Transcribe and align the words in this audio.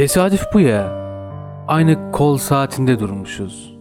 Tesadüf 0.00 0.52
bu 0.54 0.60
ya. 0.60 0.92
Aynı 1.68 2.12
kol 2.12 2.36
saatinde 2.36 3.00
durmuşuz. 3.00 3.78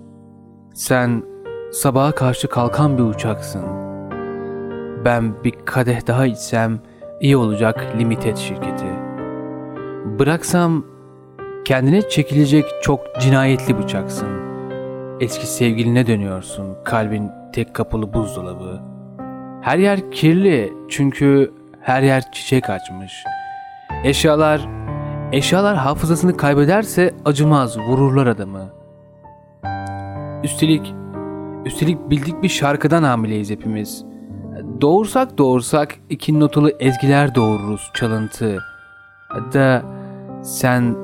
Sen 0.74 1.24
sabaha 1.72 2.12
karşı 2.12 2.50
kalkan 2.50 2.98
bir 2.98 3.04
uçaksın. 3.04 3.64
Ben 5.06 5.44
bir 5.44 5.54
kadeh 5.66 6.08
daha 6.08 6.26
içsem 6.26 6.80
iyi 7.22 7.38
olacak 7.38 7.86
limited 8.00 8.38
şirketi. 8.38 8.86
Bıraksam 10.20 10.86
kendine 11.66 12.10
çekilecek 12.10 12.66
çok 12.82 13.00
cinayetli 13.20 13.78
bıçaksın. 13.78 14.30
Eski 15.20 15.48
sevgiline 15.48 16.08
dönüyorsun, 16.08 16.78
kalbin 16.86 17.32
tek 17.54 17.74
kapılı 17.74 18.14
buzdolabı. 18.14 18.82
Her 19.62 19.78
yer 19.78 20.12
kirli 20.12 20.74
çünkü 20.90 21.54
her 21.82 22.02
yer 22.02 22.32
çiçek 22.32 22.70
açmış. 22.70 23.14
Eşyalar, 24.04 24.79
eşyalar 25.32 25.78
hafızasını 25.78 26.38
kaybederse 26.38 27.16
acımaz, 27.26 27.78
vururlar 27.78 28.28
adamı. 28.28 28.70
Üstelik, 30.44 30.94
üstelik 31.66 32.10
bildik 32.10 32.44
bir 32.44 32.50
şarkıdan 32.50 33.04
hamileyiz 33.04 33.50
hepimiz. 33.50 34.06
Doğursak 34.82 35.38
doğursak 35.38 35.96
iki 36.10 36.40
notalı 36.40 36.72
ezgiler 36.80 37.36
doğururuz 37.36 37.92
çalıntı. 37.94 38.58
Hatta 39.28 39.84
sen 40.44 40.96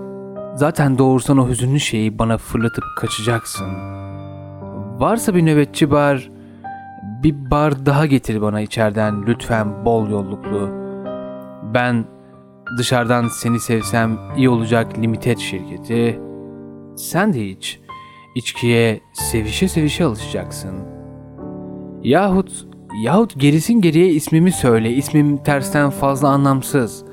zaten 0.55 0.97
doğursan 0.97 1.37
o 1.37 1.49
hüzünlü 1.49 1.79
şeyi 1.79 2.19
bana 2.19 2.37
fırlatıp 2.37 2.83
kaçacaksın. 2.97 3.67
Varsa 4.99 5.35
bir 5.35 5.45
nöbetçi 5.45 5.91
bar, 5.91 6.31
bir 7.23 7.51
bar 7.51 7.85
daha 7.85 8.05
getir 8.05 8.41
bana 8.41 8.61
içeriden 8.61 9.25
lütfen 9.27 9.85
bol 9.85 10.09
yolluklu. 10.09 10.69
Ben 11.73 12.05
dışarıdan 12.77 13.27
seni 13.27 13.59
sevsem 13.59 14.19
iyi 14.37 14.49
olacak 14.49 14.97
limited 14.97 15.37
şirketi. 15.37 16.19
Sen 16.97 17.33
de 17.33 17.49
hiç 17.49 17.79
içkiye 18.35 19.01
sevişe 19.13 19.67
sevişe 19.67 20.05
alışacaksın. 20.05 20.75
Yahut 22.03 22.65
yahut 23.03 23.39
gerisin 23.39 23.81
geriye 23.81 24.07
ismimi 24.07 24.51
söyle. 24.51 24.91
İsmim 24.91 25.37
tersten 25.37 25.89
fazla 25.89 26.29
anlamsız. 26.29 27.05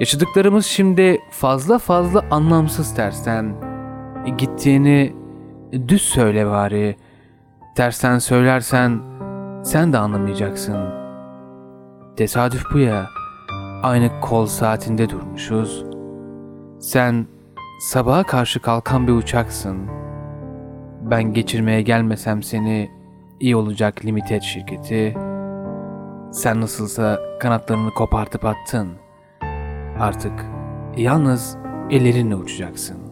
Yaşadıklarımız 0.00 0.66
şimdi 0.66 1.18
fazla 1.30 1.78
fazla 1.78 2.24
anlamsız 2.30 2.94
tersten. 2.94 3.54
E, 4.26 4.30
gittiğini 4.30 5.14
düz 5.88 6.02
söyle 6.02 6.46
bari. 6.46 6.96
Tersten 7.76 8.18
söylersen 8.18 9.00
sen 9.64 9.92
de 9.92 9.98
anlamayacaksın. 9.98 10.76
Tesadüf 12.16 12.62
bu 12.72 12.78
ya. 12.78 13.06
Aynı 13.84 14.20
kol 14.20 14.46
saatinde 14.46 15.10
durmuşuz. 15.10 15.84
Sen 16.80 17.26
sabaha 17.80 18.22
karşı 18.22 18.62
kalkan 18.62 19.06
bir 19.06 19.12
uçaksın. 19.12 19.78
Ben 21.10 21.32
geçirmeye 21.32 21.82
gelmesem 21.82 22.42
seni 22.42 22.90
iyi 23.40 23.56
olacak 23.56 24.04
limited 24.04 24.42
şirketi. 24.42 25.14
Sen 26.32 26.60
nasılsa 26.60 27.20
kanatlarını 27.40 27.90
kopartıp 27.90 28.44
attın. 28.44 28.88
Artık 30.00 30.44
yalnız 30.96 31.56
ellerinle 31.90 32.36
uçacaksın. 32.36 33.03